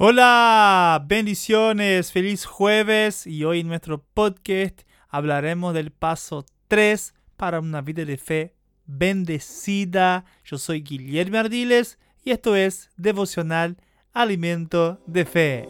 Hola, 0.00 1.04
bendiciones, 1.08 2.12
feliz 2.12 2.46
jueves 2.46 3.26
y 3.26 3.42
hoy 3.42 3.58
en 3.58 3.66
nuestro 3.66 4.00
podcast 4.14 4.82
hablaremos 5.08 5.74
del 5.74 5.90
paso 5.90 6.46
3 6.68 7.14
para 7.36 7.58
una 7.58 7.80
vida 7.80 8.04
de 8.04 8.16
fe 8.16 8.54
bendecida. 8.86 10.24
Yo 10.44 10.56
soy 10.56 10.82
Guillermo 10.82 11.38
Ardiles 11.38 11.98
y 12.22 12.30
esto 12.30 12.54
es 12.54 12.90
Devocional 12.96 13.76
Alimento 14.12 15.02
de 15.08 15.24
Fe. 15.24 15.66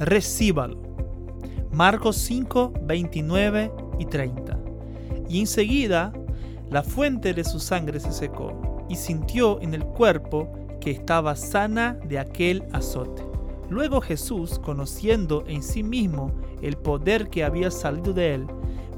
Recíbalo. 0.00 0.82
Marcos 1.70 2.16
5, 2.16 2.72
29 2.82 3.70
y 4.00 4.06
30. 4.06 4.58
Y 5.28 5.38
enseguida 5.38 6.12
la 6.70 6.82
fuente 6.82 7.34
de 7.34 7.44
su 7.44 7.60
sangre 7.60 8.00
se 8.00 8.12
secó, 8.12 8.84
y 8.88 8.96
sintió 8.96 9.60
en 9.60 9.74
el 9.74 9.84
cuerpo 9.84 10.52
que 10.80 10.90
estaba 10.90 11.36
sana 11.36 11.98
de 12.04 12.18
aquel 12.18 12.64
azote. 12.72 13.22
Luego 13.70 14.00
Jesús, 14.00 14.58
conociendo 14.58 15.44
en 15.46 15.62
sí 15.62 15.82
mismo 15.82 16.32
el 16.62 16.76
poder 16.76 17.28
que 17.28 17.44
había 17.44 17.70
salido 17.70 18.12
de 18.12 18.34
él, 18.34 18.46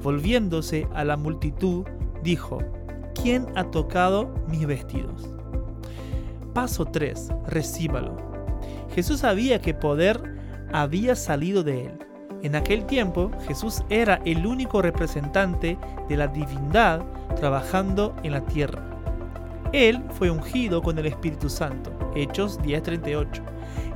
volviéndose 0.02 0.86
a 0.94 1.04
la 1.04 1.16
multitud, 1.16 1.84
dijo, 2.22 2.58
¿quién 3.20 3.46
ha 3.56 3.64
tocado 3.64 4.32
mis 4.48 4.66
vestidos? 4.66 5.28
Paso 6.54 6.84
3. 6.84 7.28
Recíbalo. 7.46 8.16
Jesús 8.94 9.20
sabía 9.20 9.60
que 9.60 9.74
poder 9.74 10.20
había 10.72 11.16
salido 11.16 11.62
de 11.62 11.86
él. 11.86 11.98
En 12.42 12.56
aquel 12.56 12.86
tiempo 12.86 13.30
Jesús 13.46 13.82
era 13.90 14.20
el 14.24 14.46
único 14.46 14.80
representante 14.80 15.76
de 16.08 16.16
la 16.16 16.26
divindad 16.26 17.02
trabajando 17.36 18.14
en 18.22 18.32
la 18.32 18.40
tierra. 18.40 18.82
Él 19.72 20.02
fue 20.10 20.30
ungido 20.30 20.80
con 20.82 20.98
el 20.98 21.06
Espíritu 21.06 21.50
Santo. 21.50 21.92
Hechos 22.14 22.58
10:38. 22.62 23.42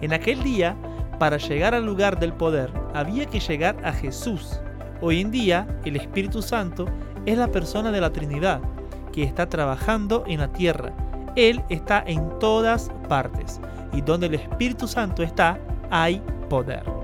En 0.03 0.13
aquel 0.13 0.43
día, 0.43 0.77
para 1.19 1.39
llegar 1.39 1.75
al 1.75 1.87
lugar 1.87 2.21
del 2.21 2.35
poder, 2.35 2.71
había 2.93 3.27
que 3.27 3.41
llegar 3.41 3.77
a 3.83 3.93
Jesús. 3.93 4.61
Hoy 5.01 5.23
en 5.23 5.31
día, 5.31 5.67
el 5.85 5.97
Espíritu 5.97 6.43
Santo 6.43 6.87
es 7.25 7.39
la 7.39 7.49
persona 7.49 7.91
de 7.91 8.01
la 8.01 8.13
Trinidad 8.13 8.61
que 9.13 9.23
está 9.23 9.49
trabajando 9.49 10.25
en 10.27 10.41
la 10.41 10.53
tierra. 10.53 10.93
Él 11.35 11.63
está 11.71 12.05
en 12.07 12.39
todas 12.39 12.91
partes. 13.09 13.61
Y 13.93 14.03
donde 14.03 14.27
el 14.27 14.35
Espíritu 14.35 14.87
Santo 14.87 15.23
está, 15.23 15.59
hay 15.91 16.23
poder. 16.49 17.04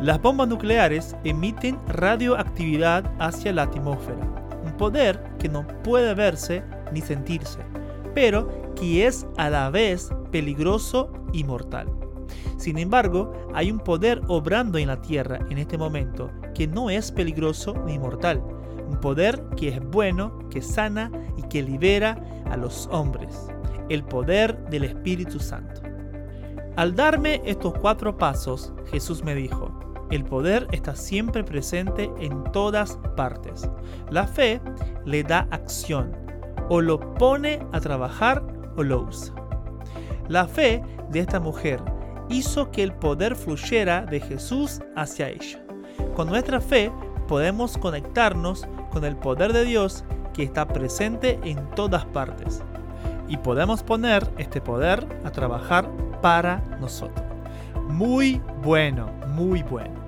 Las 0.00 0.22
bombas 0.22 0.48
nucleares 0.48 1.14
emiten 1.24 1.78
radioactividad 1.86 3.04
hacia 3.18 3.52
la 3.52 3.64
atmósfera, 3.64 4.26
un 4.64 4.72
poder 4.78 5.22
que 5.38 5.50
no 5.50 5.66
puede 5.82 6.14
verse 6.14 6.64
ni 6.90 7.02
sentirse, 7.02 7.58
pero 8.14 8.48
que 8.74 9.06
es 9.06 9.26
a 9.36 9.50
la 9.50 9.68
vez 9.68 10.10
peligroso 10.32 11.12
y 11.34 11.44
mortal. 11.44 11.86
Sin 12.56 12.78
embargo, 12.78 13.30
hay 13.52 13.70
un 13.70 13.78
poder 13.78 14.22
obrando 14.26 14.78
en 14.78 14.88
la 14.88 15.02
Tierra 15.02 15.38
en 15.50 15.58
este 15.58 15.76
momento 15.76 16.30
que 16.54 16.66
no 16.66 16.88
es 16.88 17.12
peligroso 17.12 17.74
ni 17.84 17.98
mortal, 17.98 18.42
un 18.88 18.98
poder 19.00 19.44
que 19.54 19.68
es 19.68 19.80
bueno, 19.90 20.48
que 20.48 20.62
sana 20.62 21.12
y 21.36 21.42
que 21.42 21.62
libera 21.62 22.16
a 22.50 22.56
los 22.56 22.88
hombres, 22.90 23.48
el 23.90 24.02
poder 24.02 24.58
del 24.70 24.84
Espíritu 24.84 25.40
Santo. 25.40 25.82
Al 26.76 26.94
darme 26.94 27.42
estos 27.44 27.74
cuatro 27.74 28.16
pasos, 28.16 28.72
Jesús 28.90 29.22
me 29.22 29.34
dijo, 29.34 29.89
el 30.10 30.24
poder 30.24 30.66
está 30.72 30.94
siempre 30.94 31.44
presente 31.44 32.10
en 32.18 32.44
todas 32.52 32.98
partes. 33.16 33.68
La 34.10 34.26
fe 34.26 34.60
le 35.04 35.22
da 35.22 35.46
acción, 35.50 36.16
o 36.68 36.80
lo 36.80 37.14
pone 37.14 37.64
a 37.72 37.80
trabajar 37.80 38.42
o 38.76 38.82
lo 38.82 39.02
usa. 39.02 39.34
La 40.28 40.46
fe 40.46 40.82
de 41.10 41.20
esta 41.20 41.40
mujer 41.40 41.82
hizo 42.28 42.70
que 42.70 42.82
el 42.82 42.92
poder 42.92 43.34
fluyera 43.34 44.06
de 44.06 44.20
Jesús 44.20 44.80
hacia 44.96 45.28
ella. 45.28 45.64
Con 46.14 46.28
nuestra 46.28 46.60
fe 46.60 46.92
podemos 47.26 47.76
conectarnos 47.78 48.66
con 48.90 49.04
el 49.04 49.16
poder 49.16 49.52
de 49.52 49.64
Dios 49.64 50.04
que 50.32 50.44
está 50.44 50.66
presente 50.68 51.38
en 51.44 51.68
todas 51.70 52.04
partes. 52.06 52.62
Y 53.28 53.36
podemos 53.36 53.82
poner 53.82 54.28
este 54.38 54.60
poder 54.60 55.06
a 55.24 55.30
trabajar 55.30 55.88
para 56.20 56.58
nosotros. 56.80 57.24
Muy 57.88 58.40
bueno, 58.62 59.10
muy 59.28 59.62
bueno. 59.62 59.99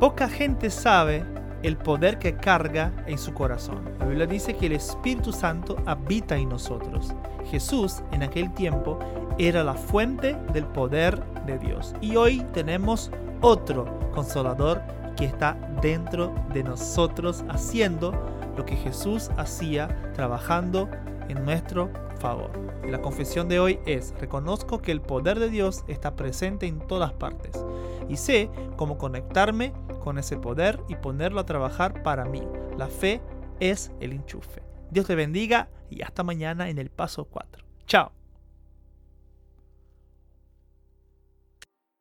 Poca 0.00 0.30
gente 0.30 0.70
sabe 0.70 1.26
el 1.62 1.76
poder 1.76 2.18
que 2.18 2.34
carga 2.34 2.90
en 3.06 3.18
su 3.18 3.34
corazón. 3.34 3.84
La 3.98 4.06
Biblia 4.06 4.26
dice 4.26 4.56
que 4.56 4.64
el 4.64 4.72
Espíritu 4.72 5.30
Santo 5.30 5.76
habita 5.84 6.38
en 6.38 6.48
nosotros. 6.48 7.12
Jesús 7.50 8.02
en 8.10 8.22
aquel 8.22 8.50
tiempo 8.54 8.98
era 9.38 9.62
la 9.62 9.74
fuente 9.74 10.38
del 10.54 10.64
poder 10.64 11.22
de 11.44 11.58
Dios. 11.58 11.94
Y 12.00 12.16
hoy 12.16 12.42
tenemos 12.54 13.10
otro 13.42 14.10
consolador 14.10 14.80
que 15.18 15.26
está 15.26 15.58
dentro 15.82 16.34
de 16.54 16.64
nosotros 16.64 17.44
haciendo 17.50 18.12
lo 18.56 18.64
que 18.64 18.76
Jesús 18.76 19.30
hacía, 19.36 20.12
trabajando 20.14 20.88
en 21.30 21.44
nuestro 21.44 21.90
favor. 22.20 22.50
la 22.86 23.00
confesión 23.00 23.48
de 23.48 23.60
hoy 23.60 23.78
es, 23.86 24.14
reconozco 24.18 24.80
que 24.80 24.92
el 24.92 25.00
poder 25.00 25.38
de 25.38 25.48
Dios 25.48 25.84
está 25.88 26.16
presente 26.16 26.66
en 26.66 26.80
todas 26.80 27.12
partes 27.12 27.64
y 28.08 28.16
sé 28.16 28.50
cómo 28.76 28.98
conectarme 28.98 29.72
con 30.02 30.18
ese 30.18 30.36
poder 30.36 30.80
y 30.88 30.96
ponerlo 30.96 31.40
a 31.40 31.46
trabajar 31.46 32.02
para 32.02 32.24
mí. 32.24 32.42
La 32.76 32.88
fe 32.88 33.20
es 33.60 33.92
el 34.00 34.12
enchufe. 34.12 34.62
Dios 34.90 35.06
te 35.06 35.14
bendiga 35.14 35.70
y 35.88 36.02
hasta 36.02 36.24
mañana 36.24 36.68
en 36.68 36.78
el 36.78 36.90
paso 36.90 37.24
4. 37.24 37.64
Chao. 37.86 38.19